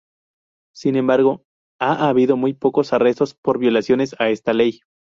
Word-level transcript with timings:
Sin 0.73 0.95
embargo, 0.95 1.43
ha 1.79 2.09
habido 2.09 2.35
muy 2.35 2.55
pocos 2.55 2.91
arrestos 2.91 3.35
por 3.35 3.59
violaciones 3.59 4.15
a 4.17 4.29
esta 4.29 4.51
ley. 4.51 4.79